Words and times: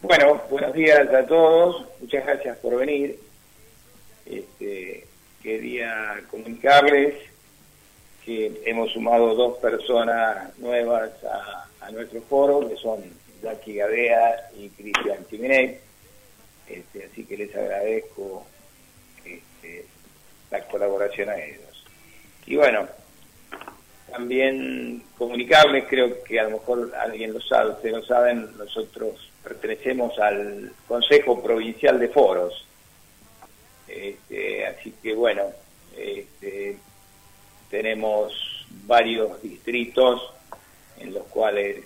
Bueno, 0.00 0.40
buenos 0.48 0.72
días 0.74 1.12
a 1.12 1.26
todos, 1.26 1.84
muchas 2.00 2.24
gracias 2.24 2.56
por 2.58 2.76
venir. 2.76 3.18
Este, 4.24 5.04
quería 5.42 6.22
comunicarles 6.30 7.14
que 8.24 8.62
hemos 8.64 8.92
sumado 8.92 9.34
dos 9.34 9.58
personas 9.58 10.56
nuevas 10.58 11.10
a, 11.24 11.90
nuestro 11.90 12.20
foro, 12.22 12.68
que 12.68 12.76
son 12.76 13.02
Jackie 13.42 13.74
Gadea 13.74 14.50
y 14.56 14.68
Cristian 14.68 15.26
Chimeney. 15.28 15.78
Este, 16.68 17.06
así 17.06 17.24
que 17.24 17.36
les 17.36 17.56
agradezco 17.56 18.46
este, 19.24 19.84
la 20.52 20.60
colaboración 20.68 21.28
a 21.30 21.42
ellos. 21.42 21.84
Y 22.46 22.54
bueno, 22.54 22.86
también 24.12 25.02
comunicarles, 25.16 25.86
creo 25.88 26.22
que 26.22 26.38
a 26.38 26.44
lo 26.44 26.50
mejor 26.50 26.92
alguien 26.94 27.32
lo 27.32 27.40
sabe, 27.40 27.70
ustedes 27.70 27.96
lo 27.96 28.04
saben, 28.04 28.56
nosotros 28.56 29.27
pertenecemos 29.42 30.18
al 30.18 30.72
Consejo 30.86 31.42
Provincial 31.42 31.98
de 31.98 32.08
Foros. 32.08 32.66
Este, 33.86 34.66
así 34.66 34.94
que 35.02 35.14
bueno, 35.14 35.44
este, 35.96 36.78
tenemos 37.70 38.66
varios 38.86 39.40
distritos 39.42 40.32
en 40.98 41.14
los 41.14 41.24
cuales 41.24 41.84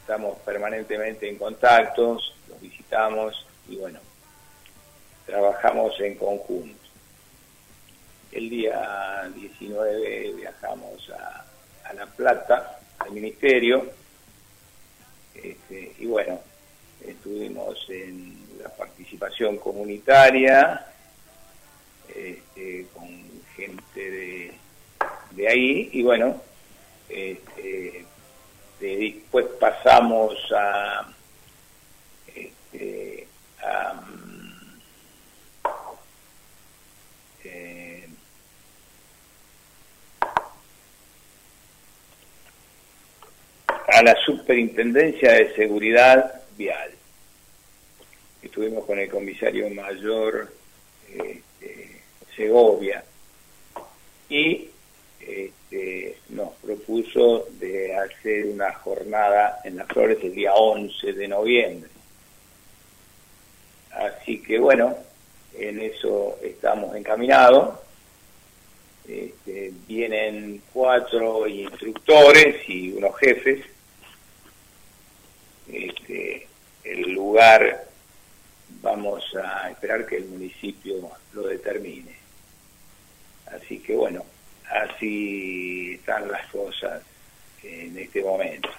estamos 0.00 0.38
permanentemente 0.40 1.28
en 1.28 1.36
contactos, 1.36 2.34
los 2.48 2.60
visitamos 2.60 3.46
y 3.68 3.76
bueno, 3.76 4.00
trabajamos 5.26 5.98
en 6.00 6.16
conjunto. 6.16 6.78
El 8.30 8.48
día 8.48 9.30
19 9.34 10.32
viajamos 10.32 11.10
a, 11.10 11.44
La 11.94 12.06
Plata, 12.06 12.80
al 12.98 13.10
Ministerio, 13.12 13.86
este, 15.34 15.94
y 15.98 16.06
bueno, 16.06 16.40
estuvimos 17.06 17.84
en 17.88 18.36
la 18.62 18.68
participación 18.70 19.56
comunitaria, 19.58 20.86
este, 22.08 22.86
con 22.92 23.08
gente 23.56 24.10
de, 24.10 24.52
de, 25.32 25.48
ahí, 25.48 25.90
y 25.92 26.02
bueno, 26.02 26.40
este, 27.08 28.04
después 28.80 29.46
pasamos 29.58 30.34
a, 30.56 31.08
este, 32.34 33.26
a 33.62 34.02
eh, 37.44 38.08
a 43.88 44.02
la 44.02 44.16
Superintendencia 44.24 45.32
de 45.32 45.54
Seguridad 45.54 46.41
Estuvimos 48.42 48.84
con 48.84 48.98
el 48.98 49.08
comisario 49.08 49.68
mayor 49.70 50.52
este, 51.08 52.00
Segovia 52.36 53.04
y 54.28 54.68
este, 55.20 56.18
nos 56.30 56.50
propuso 56.54 57.46
de 57.58 57.94
hacer 57.94 58.46
una 58.46 58.72
jornada 58.74 59.60
en 59.64 59.76
las 59.76 59.86
flores 59.88 60.18
el 60.22 60.34
día 60.34 60.54
11 60.54 61.12
de 61.12 61.28
noviembre. 61.28 61.90
Así 63.92 64.42
que 64.42 64.58
bueno, 64.58 64.96
en 65.54 65.80
eso 65.80 66.38
estamos 66.42 66.94
encaminados. 66.96 67.78
Este, 69.06 69.72
vienen 69.86 70.62
cuatro 70.72 71.46
instructores 71.46 72.68
y 72.68 72.92
unos 72.92 73.16
jefes. 73.18 73.64
Este, 75.70 76.46
el 76.92 77.12
lugar 77.12 77.84
vamos 78.80 79.24
a 79.36 79.70
esperar 79.70 80.06
que 80.06 80.16
el 80.16 80.26
municipio 80.26 81.10
lo 81.32 81.42
determine. 81.42 82.16
Así 83.46 83.78
que 83.78 83.94
bueno, 83.94 84.24
así 84.70 85.94
están 85.94 86.30
las 86.30 86.46
cosas 86.50 87.02
en 87.62 87.96
este 87.98 88.22
momento. 88.22 88.70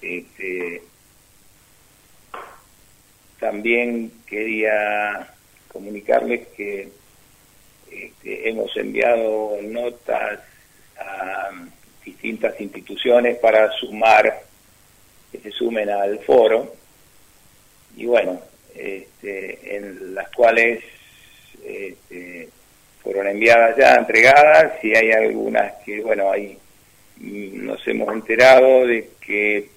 Este, 0.00 0.82
también 3.38 4.12
quería 4.26 5.34
comunicarles 5.72 6.46
que 6.48 6.88
este, 7.90 8.48
hemos 8.48 8.76
enviado 8.76 9.58
notas 9.62 10.40
a 10.98 11.50
distintas 12.04 12.60
instituciones 12.60 13.38
para 13.38 13.70
sumar, 13.72 14.45
que 15.30 15.38
se 15.38 15.50
sumen 15.50 15.90
al 15.90 16.18
foro, 16.20 16.74
y 17.96 18.06
bueno, 18.06 18.40
este, 18.74 19.76
en 19.76 20.14
las 20.14 20.30
cuales 20.30 20.84
este, 21.64 22.48
fueron 23.02 23.28
enviadas 23.28 23.76
ya, 23.76 23.94
entregadas, 23.94 24.84
y 24.84 24.94
hay 24.94 25.12
algunas 25.12 25.72
que, 25.84 26.00
bueno, 26.00 26.30
ahí 26.30 26.58
nos 27.18 27.86
hemos 27.88 28.12
enterado 28.12 28.86
de 28.86 29.08
que 29.20 29.68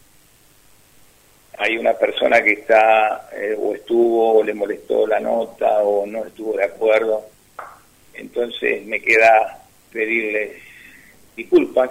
hay 1.58 1.78
una 1.78 1.94
persona 1.94 2.42
que 2.42 2.54
está 2.54 3.30
eh, 3.34 3.56
o 3.58 3.76
estuvo 3.76 4.40
o 4.40 4.44
le 4.44 4.54
molestó 4.54 5.06
la 5.06 5.20
nota 5.20 5.80
o 5.80 6.06
no 6.06 6.26
estuvo 6.26 6.56
de 6.56 6.64
acuerdo. 6.64 7.26
Entonces 8.14 8.86
me 8.86 9.02
queda 9.02 9.62
pedirles 9.92 10.52
disculpas. 11.36 11.90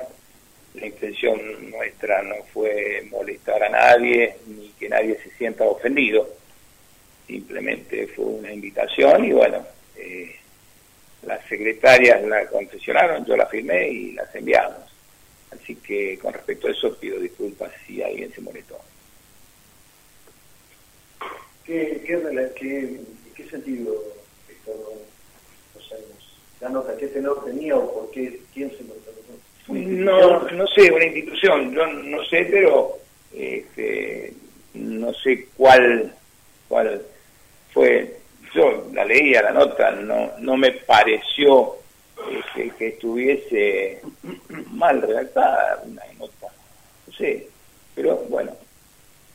La 0.81 0.87
intención 0.87 1.71
nuestra 1.71 2.23
no 2.23 2.37
fue 2.53 3.05
molestar 3.11 3.63
a 3.65 3.69
nadie 3.69 4.37
ni 4.47 4.69
que 4.79 4.89
nadie 4.89 5.19
se 5.23 5.31
sienta 5.33 5.65
ofendido. 5.65 6.29
Simplemente 7.27 8.07
fue 8.09 8.27
una 8.27 8.53
invitación 8.53 9.25
y 9.25 9.33
bueno, 9.33 9.67
eh, 9.97 10.37
las 11.23 11.45
secretarias 11.47 12.23
la 12.25 12.47
confesionaron, 12.47 13.25
yo 13.25 13.37
la 13.37 13.47
firmé 13.47 13.89
y 13.89 14.13
las 14.13 14.33
enviamos. 14.35 14.79
Así 15.51 15.75
que 15.77 16.19
con 16.19 16.33
respecto 16.33 16.69
a 16.69 16.71
eso 16.71 16.97
pido 16.99 17.19
disculpas 17.19 17.73
si 17.87 18.03
alguien 18.03 18.33
se 18.33 18.41
molestó. 18.41 18.79
¿Qué, 21.65 22.03
qué, 22.07 23.01
qué, 23.35 23.51
sentido 23.51 23.95
la 26.61 26.69
nota? 26.71 26.97
¿Qué 26.97 27.09
tenor 27.09 27.45
tenía 27.45 27.77
o 27.77 27.93
por 27.93 28.11
qué? 28.11 28.41
¿Quién 28.55 28.71
se 28.71 28.85
lo 28.85 28.95
No, 29.69 30.41
no 30.51 30.67
sé, 30.69 30.91
una 30.91 31.05
institución, 31.05 31.75
yo 31.75 31.87
no 31.87 32.25
sé, 32.25 32.47
pero 32.51 32.99
este, 33.35 34.33
no 34.75 35.13
sé 35.13 35.49
cuál, 35.57 36.13
cuál 36.69 37.03
fue. 37.73 38.17
Yo 38.55 38.89
la 38.95 39.05
leía 39.05 39.43
la 39.43 39.51
nota, 39.51 39.91
no, 39.91 40.31
no 40.39 40.57
me 40.57 40.73
pareció 40.73 41.75
este, 42.33 42.71
que 42.79 42.89
estuviese 42.89 44.01
mal 44.71 45.03
redactada 45.03 45.83
una 45.85 46.03
nota, 46.19 46.47
no 47.07 47.13
sé, 47.13 47.47
pero 47.95 48.17
bueno, 48.31 48.53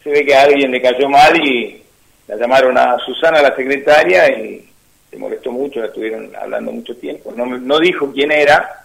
se 0.04 0.10
ve 0.10 0.26
que 0.26 0.36
a 0.36 0.44
alguien 0.44 0.72
le 0.72 0.82
cayó 0.82 1.08
mal 1.10 1.40
y 1.46 1.84
la 2.28 2.36
llamaron 2.36 2.78
a 2.78 2.98
Susana, 3.00 3.42
la 3.42 3.56
secretaria, 3.56 4.30
y 4.30 4.68
se 5.10 5.18
molestó 5.18 5.52
mucho, 5.52 5.80
la 5.80 5.88
estuvieron 5.88 6.36
hablando 6.36 6.72
mucho 6.72 6.96
tiempo. 6.98 7.32
No, 7.36 7.46
no 7.46 7.80
dijo 7.80 8.12
quién 8.12 8.32
era, 8.32 8.83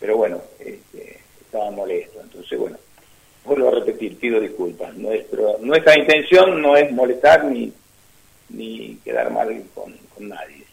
pero 0.00 0.16
bueno, 0.16 0.40
este, 0.58 1.20
estaba 1.40 1.70
molesto. 1.70 2.20
Entonces, 2.20 2.58
bueno, 2.58 2.78
vuelvo 3.44 3.68
a 3.68 3.72
repetir, 3.72 4.18
pido 4.18 4.40
disculpas. 4.40 4.94
Nuestro, 4.94 5.58
nuestra 5.60 5.98
intención 5.98 6.60
no 6.60 6.76
es 6.76 6.90
molestar 6.92 7.44
ni, 7.44 7.72
ni 8.50 8.96
quedar 9.04 9.30
mal 9.30 9.64
con, 9.74 9.94
nadie. 10.20 10.64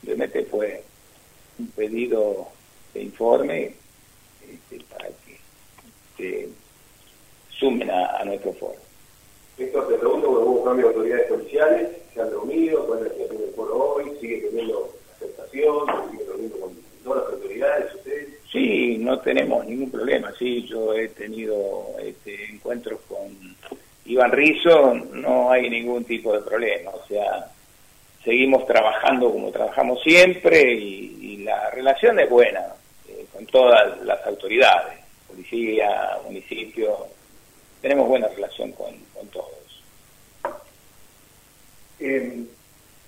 Simplemente 0.00 0.44
fue 0.44 0.82
un 1.58 1.68
pedido 1.68 2.48
de 2.92 3.02
informe 3.02 3.74
este, 4.42 4.84
para 4.84 5.08
que 5.08 5.40
se 6.16 6.48
sumen 7.50 7.90
a 7.90 8.22
nuestro 8.24 8.52
foro. 8.52 8.86
Víctor, 9.58 9.88
te 9.88 9.94
pregunto, 9.94 10.28
hubo 10.28 10.64
cambios 10.64 10.90
de 10.90 10.96
autoridades 10.96 11.28
policiales, 11.28 11.88
se 12.12 12.20
han 12.20 12.30
reunido, 12.30 12.86
¿cuál 12.86 12.98
es 12.98 13.04
la 13.04 13.12
situación 13.12 13.40
del 13.40 13.54
foro 13.54 13.94
hoy? 13.94 14.12
¿Sigue 14.20 14.42
teniendo 14.42 14.94
aceptación? 15.14 15.86
¿Sigue 16.10 16.24
reuniendo 16.26 16.60
con 16.60 16.76
todas 17.02 17.24
las 17.24 17.32
autoridades 17.32 17.95
no 19.06 19.20
tenemos 19.20 19.64
ningún 19.64 19.90
problema, 19.90 20.32
sí, 20.36 20.66
yo 20.66 20.92
he 20.92 21.08
tenido 21.08 21.94
este, 22.02 22.46
encuentros 22.46 23.00
con 23.08 23.28
Iván 24.04 24.32
Rizzo, 24.32 24.94
no 24.94 25.50
hay 25.50 25.70
ningún 25.70 26.04
tipo 26.04 26.32
de 26.32 26.40
problema, 26.40 26.90
o 26.90 27.06
sea, 27.06 27.46
seguimos 28.24 28.66
trabajando 28.66 29.30
como 29.30 29.52
trabajamos 29.52 30.02
siempre 30.02 30.74
y, 30.74 31.14
la 31.46 31.70
relación 31.70 32.18
es 32.18 32.28
buena 32.28 32.60
eh, 33.08 33.24
con 33.32 33.46
todas 33.46 34.00
las 34.02 34.26
autoridades, 34.26 34.98
policía, 35.28 36.18
municipio, 36.24 37.06
tenemos 37.80 38.08
buena 38.08 38.26
relación 38.26 38.72
con, 38.72 38.96
todos. 39.30 39.84
Eh, 42.00 42.42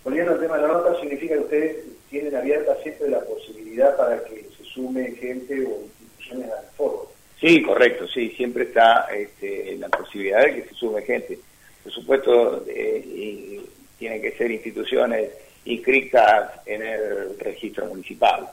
volviendo 0.04 0.32
al 0.34 0.40
tema 0.40 0.54
de 0.54 0.62
la 0.62 0.68
nota, 0.68 1.00
significa 1.00 1.34
que 1.34 1.40
ustedes 1.40 1.84
tienen 2.08 2.36
abierta 2.36 2.76
siempre 2.84 3.10
la 3.10 3.18
posibilidad 3.22 3.96
para 3.96 4.22
que 4.22 4.47
se 4.78 4.84
sume 4.84 5.12
gente 5.12 5.54
o 5.66 5.82
instituciones 5.82 6.50
al 6.50 6.64
foro. 6.76 7.10
Sí, 7.40 7.62
correcto, 7.62 8.06
sí, 8.08 8.30
siempre 8.30 8.64
está 8.64 9.08
este, 9.14 9.76
la 9.76 9.88
posibilidad 9.88 10.44
de 10.44 10.56
que 10.56 10.68
se 10.68 10.74
sume 10.74 11.02
gente. 11.02 11.38
por 11.82 11.92
supuesto, 11.92 12.64
eh, 12.68 13.60
tienen 13.98 14.22
que 14.22 14.32
ser 14.32 14.50
instituciones 14.50 15.30
inscritas 15.64 16.50
en 16.66 16.82
el 16.82 17.38
registro 17.38 17.86
municipal. 17.86 18.48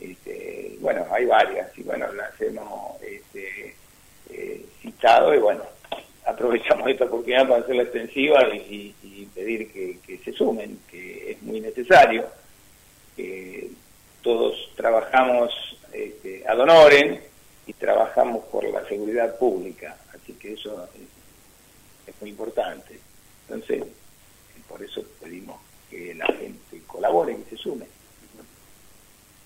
Este, 0.00 0.76
bueno, 0.80 1.06
hay 1.10 1.26
varias 1.26 1.76
y 1.76 1.82
bueno, 1.82 2.12
las 2.12 2.40
hemos 2.40 3.02
este, 3.02 3.74
eh, 4.30 4.64
citado 4.80 5.34
y 5.34 5.38
bueno, 5.38 5.62
aprovechamos 6.24 6.88
esta 6.88 7.06
oportunidad 7.06 7.48
para 7.48 7.62
hacerla 7.62 7.82
extensiva 7.82 8.48
y, 8.54 8.94
pedir 9.34 9.70
que, 9.70 10.18
se 10.24 10.32
sumen, 10.32 10.78
que 10.90 11.32
es 11.32 11.42
muy 11.42 11.60
necesario. 11.60 12.26
que 13.16 13.67
todos 14.28 14.70
trabajamos 14.76 15.50
este, 15.90 16.46
ad 16.46 16.60
honorem 16.60 17.18
y 17.66 17.72
trabajamos 17.72 18.44
por 18.52 18.62
la 18.62 18.86
seguridad 18.86 19.38
pública, 19.38 19.96
así 20.14 20.34
que 20.34 20.52
eso 20.52 20.86
es, 22.06 22.14
muy 22.20 22.28
importante. 22.28 23.00
Entonces, 23.48 23.84
por 24.68 24.82
eso 24.82 25.02
pedimos 25.22 25.58
que 25.88 26.14
la 26.14 26.26
gente 26.26 26.82
colabore, 26.86 27.38
y 27.40 27.44
se 27.48 27.56
sume. 27.56 27.86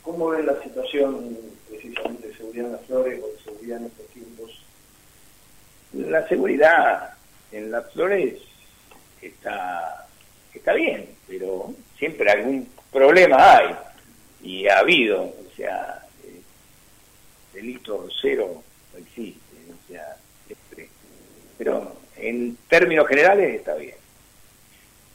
¿Cómo 0.03 0.31
ven 0.31 0.47
la 0.47 0.61
situación 0.61 1.39
precisamente 1.69 2.27
de 2.27 2.37
seguridad 2.37 2.67
en 2.67 2.73
las 2.73 2.87
flores 2.87 3.23
o 3.23 3.29
de 3.29 3.39
seguridad 3.45 3.79
en 3.79 3.87
estos 3.87 4.07
tiempos? 4.09 4.65
La 5.93 6.27
seguridad 6.27 7.15
en 7.53 7.71
las 7.71 7.89
flores 7.93 8.41
está, 9.21 10.09
está 10.53 10.73
bien, 10.73 11.09
pero 11.29 11.73
siempre 11.97 12.29
algún 12.33 12.69
problema 12.91 13.59
hay 13.59 13.77
y 14.43 14.67
ha 14.69 14.79
habido, 14.79 15.23
o 15.23 15.57
sea, 15.57 16.05
eh, 16.25 16.41
delito 17.55 18.09
cero 18.21 18.63
existe, 18.97 19.57
o 19.71 19.89
sea, 19.89 20.17
siempre. 20.47 20.89
Pero 21.59 21.93
en 22.17 22.57
términos 22.69 23.07
generales 23.07 23.57
está 23.57 23.75
bien. 23.75 23.95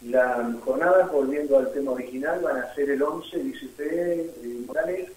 La 0.05 0.53
jornada, 0.63 1.07
volviendo 1.07 1.57
al 1.57 1.71
tema 1.73 1.91
original, 1.91 2.39
van 2.41 2.57
a 2.57 2.73
ser 2.75 2.89
el 2.91 3.01
11, 3.01 3.43
dice 3.43 3.65
usted, 3.65 4.25
Morales, 4.65 5.09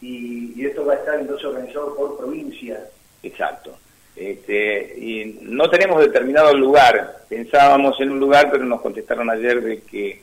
y, 0.00 0.64
esto 0.64 0.84
va 0.84 0.94
a 0.94 0.96
estar 0.96 1.18
entonces 1.18 1.46
organizado 1.46 1.96
por 1.96 2.18
provincia. 2.18 2.86
Exacto. 3.22 3.78
Este, 4.14 4.98
y 4.98 5.38
no 5.42 5.70
tenemos 5.70 6.00
determinado 6.00 6.54
lugar. 6.54 7.24
Pensábamos 7.28 7.98
en 8.00 8.10
un 8.10 8.20
lugar, 8.20 8.50
pero 8.50 8.64
nos 8.64 8.80
contestaron 8.82 9.30
ayer 9.30 9.62
de 9.62 9.80
que, 9.80 10.22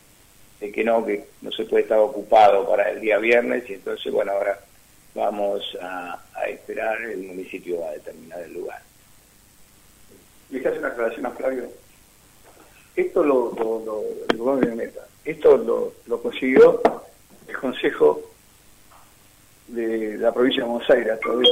de 0.60 0.72
que 0.72 0.84
no, 0.84 1.06
que 1.06 1.26
no 1.42 1.52
se 1.52 1.66
puede 1.66 1.84
estar 1.84 2.00
ocupado 2.00 2.68
para 2.68 2.90
el 2.90 3.00
día 3.00 3.18
viernes, 3.18 3.70
y 3.70 3.74
entonces, 3.74 4.12
bueno, 4.12 4.32
ahora 4.32 4.60
vamos 5.14 5.78
a, 5.82 6.20
esperar, 6.48 7.02
el 7.02 7.24
municipio 7.24 7.82
va 7.82 7.90
a 7.90 7.94
determinar 7.94 8.42
el 8.42 8.54
lugar. 8.54 8.82
¿Le 10.50 10.60
hace 10.60 10.80
una 10.80 10.88
aclaración 10.90 11.26
a 11.26 11.32
Flavio? 11.32 11.70
Esto 12.96 13.24
lo, 13.24 13.54
lo, 13.54 14.04
lo, 14.34 14.62
esto 15.26 15.58
lo, 15.58 15.94
lo 16.08 16.22
consiguió 16.22 16.82
el 17.48 17.58
Consejo 17.58 18.22
de 19.68 20.18
la 20.18 20.34
provincia 20.34 20.64
de 20.64 20.70
Buenos 20.70 20.90
Aires 20.90 21.12
a 21.12 21.20
través 21.20 21.50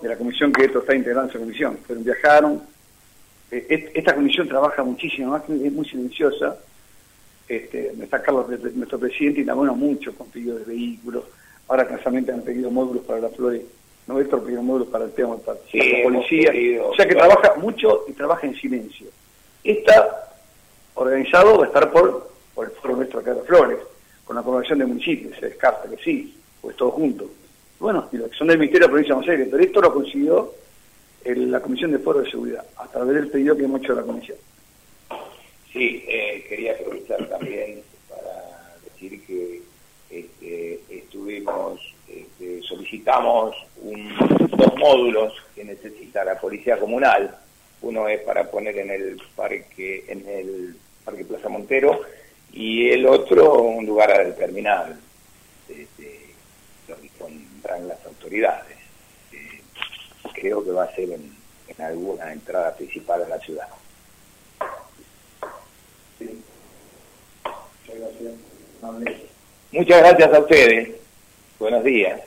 de, 0.00 0.08
la 0.08 0.16
comisión 0.16 0.52
que 0.52 0.64
esto 0.64 0.80
está 0.80 0.94
integrando 0.94 1.30
esa 1.30 1.38
comisión. 1.38 1.78
Fueron, 1.86 2.04
viajaron. 2.04 2.62
Eh, 3.50 3.92
esta 3.94 4.14
comisión 4.14 4.48
trabaja 4.48 4.82
muchísimo, 4.82 5.32
más 5.32 5.42
es 5.48 5.72
muy 5.72 5.86
silenciosa. 5.86 6.56
Este, 7.48 7.92
está 8.02 8.22
Carlos, 8.22 8.46
nuestro 8.74 8.98
presidente, 8.98 9.40
y 9.40 9.44
labora 9.44 9.72
mucho 9.72 10.14
con 10.14 10.28
pedidos 10.28 10.60
de 10.60 10.64
vehículos. 10.64 11.24
Ahora 11.68 11.86
casualmente 11.86 12.32
han 12.32 12.42
pedido 12.42 12.70
módulos 12.70 13.04
para 13.04 13.20
las 13.20 13.34
flores. 13.34 13.62
No, 14.06 14.20
esto 14.20 14.42
pedido 14.42 14.62
módulos 14.62 14.88
para 14.88 15.04
el 15.04 15.12
tema 15.12 15.36
para 15.38 15.58
la 15.58 16.02
policía. 16.02 16.52
o 16.82 16.94
sea 16.94 17.06
que 17.06 17.14
trabaja 17.14 17.54
mucho 17.56 18.04
y 18.08 18.12
trabaja 18.12 18.46
en 18.46 18.54
silencio. 18.54 19.08
Esta 19.64 20.26
organizado 20.94 21.58
va 21.58 21.64
a 21.64 21.66
estar 21.66 21.90
por, 21.90 22.30
por 22.54 22.66
el 22.66 22.72
Foro 22.72 22.96
Nuestro 22.96 23.20
acá 23.20 23.34
de 23.34 23.42
Flores, 23.42 23.78
con 24.24 24.36
la 24.36 24.42
Convención 24.42 24.78
de 24.78 24.86
Municipios, 24.86 25.36
se 25.38 25.46
descarta 25.46 25.88
que 25.88 25.96
sí, 26.02 26.36
pues 26.60 26.76
todos 26.76 26.94
juntos. 26.94 27.28
Bueno, 27.78 28.08
y 28.10 28.16
que 28.16 28.36
son 28.36 28.48
del 28.48 28.58
Ministerio 28.58 28.86
de 28.86 28.86
la 28.86 28.92
Provincia 28.92 29.14
de 29.14 29.18
Buenos 29.18 29.30
Aires, 29.30 29.48
pero 29.50 29.62
esto 29.62 29.80
lo 29.80 29.92
consiguió 29.92 30.52
la 31.24 31.60
Comisión 31.60 31.92
de 31.92 31.98
Foro 31.98 32.20
de 32.20 32.30
Seguridad, 32.30 32.64
a 32.76 32.86
través 32.86 33.14
del 33.16 33.28
pedido 33.28 33.56
que 33.56 33.64
hemos 33.64 33.82
hecho 33.82 33.92
a 33.92 33.96
la 33.96 34.02
Comisión. 34.02 34.38
Sí, 35.76 36.02
eh, 36.08 36.42
quería 36.48 36.72
aprovechar 36.72 37.28
también 37.28 37.82
para 38.08 38.76
decir 38.82 39.22
que 39.26 39.60
este, 40.08 40.80
estuvimos, 40.88 41.78
este, 42.08 42.62
solicitamos 42.62 43.54
un, 43.82 44.10
dos 44.56 44.74
módulos 44.78 45.34
que 45.54 45.64
necesita 45.64 46.24
la 46.24 46.40
Policía 46.40 46.78
Comunal. 46.78 47.36
Uno 47.82 48.08
es 48.08 48.22
para 48.22 48.50
poner 48.50 48.78
en 48.78 48.90
el 48.90 49.20
parque, 49.34 50.06
en 50.08 50.26
el 50.26 50.76
Parque 51.04 51.26
Plaza 51.26 51.50
Montero, 51.50 52.00
y 52.54 52.88
el 52.88 53.04
otro 53.04 53.60
un 53.60 53.84
lugar 53.84 54.12
a 54.12 54.24
determinar, 54.24 54.96
este, 55.68 56.20
lo 56.88 56.96
dispondrán 56.96 57.86
las 57.86 58.02
autoridades. 58.06 58.78
Eh, 59.30 59.60
creo 60.32 60.64
que 60.64 60.70
va 60.70 60.84
a 60.84 60.94
ser 60.94 61.10
en, 61.10 61.36
alguna 61.76 62.32
entrada 62.32 62.74
principal 62.74 63.24
a 63.24 63.28
la 63.28 63.38
ciudad. 63.40 63.68
Muchas 69.72 69.98
gracias. 69.98 70.34
a 70.34 70.38
ustedes. 70.40 70.88
Buenos 71.58 71.84
días. 71.84 72.20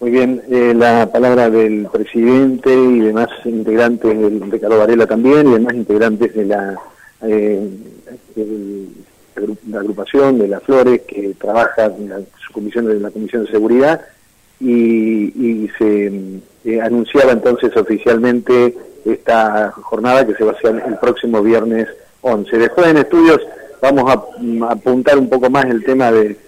Muy 0.00 0.10
bien, 0.10 0.42
eh, 0.50 0.72
la 0.74 1.10
palabra 1.12 1.48
del 1.48 1.86
presidente 1.92 2.74
y 2.74 3.00
demás 3.00 3.28
integrantes 3.44 4.18
del, 4.18 4.50
de 4.50 4.60
Carlos 4.60 4.80
Varela 4.80 5.06
también 5.06 5.46
y 5.48 5.52
demás 5.52 5.74
integrantes 5.74 6.34
de 6.34 6.44
la 6.44 6.76
eh, 7.22 7.68
la 9.68 9.80
agrupación 9.80 10.38
de 10.38 10.48
las 10.48 10.62
Flores 10.62 11.02
que 11.02 11.34
trabaja 11.38 11.86
en 11.86 12.08
la, 12.08 12.20
su 12.44 12.52
comisión 12.52 12.86
de 12.86 13.00
la 13.00 13.10
Comisión 13.10 13.44
de 13.44 13.50
Seguridad 13.50 14.00
y, 14.60 15.68
se 15.78 16.12
eh, 16.64 16.80
anunciaba 16.80 17.32
entonces 17.32 17.76
oficialmente 17.76 18.76
esta 19.04 19.72
jornada 19.72 20.26
que 20.26 20.34
se 20.34 20.44
va 20.44 20.52
a 20.52 20.54
hacer 20.54 20.82
el 20.86 20.96
próximo 20.98 21.42
viernes 21.42 21.88
11. 22.20 22.58
Después 22.58 22.86
en 22.86 22.98
estudios 22.98 23.40
vamos 23.82 24.10
a, 24.10 24.72
apuntar 24.72 25.18
un 25.18 25.28
poco 25.28 25.50
más 25.50 25.66
el 25.66 25.84
tema 25.84 26.10
de 26.10 26.38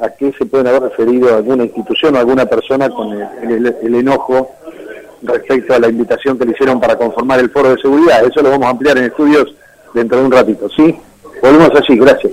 a 0.00 0.08
qué 0.10 0.32
se 0.36 0.46
pueden 0.46 0.66
haber 0.66 0.82
referido 0.82 1.34
alguna 1.34 1.64
institución 1.64 2.14
o 2.14 2.18
alguna 2.18 2.46
persona 2.46 2.88
con 2.90 3.12
el 3.12 3.94
enojo 3.94 4.50
respecto 5.22 5.74
a 5.74 5.78
la 5.78 5.88
invitación 5.88 6.38
que 6.38 6.44
le 6.44 6.52
hicieron 6.52 6.80
para 6.80 6.96
conformar 6.96 7.40
el 7.40 7.50
foro 7.50 7.70
de 7.70 7.80
seguridad. 7.80 8.24
Eso 8.24 8.42
lo 8.42 8.50
vamos 8.50 8.66
a 8.66 8.70
ampliar 8.70 8.98
en 8.98 9.04
estudios 9.04 9.54
dentro 9.92 10.18
de 10.18 10.24
un 10.24 10.32
ratito, 10.32 10.68
¿sí? 10.70 10.94
Volvemos 11.42 11.70
así, 11.74 11.96
gracias. 11.96 12.32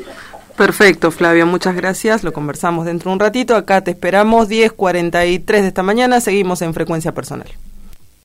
Perfecto, 0.57 1.11
Flavio, 1.11 1.45
muchas 1.45 1.75
gracias. 1.75 2.23
Lo 2.23 2.33
conversamos 2.33 2.85
dentro 2.85 3.09
de 3.09 3.13
un 3.13 3.19
ratito. 3.19 3.55
Acá 3.55 3.81
te 3.81 3.91
esperamos 3.91 4.49
10.43 4.49 5.45
de 5.45 5.67
esta 5.67 5.83
mañana. 5.83 6.19
Seguimos 6.19 6.61
en 6.61 6.73
frecuencia 6.73 7.13
personal. 7.13 7.47